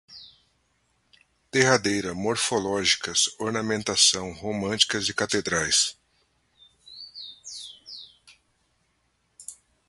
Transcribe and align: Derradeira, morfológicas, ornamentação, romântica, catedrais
Derradeira, 1.53 2.15
morfológicas, 2.15 3.27
ornamentação, 3.37 4.33
romântica, 4.33 4.97
catedrais 5.13 5.95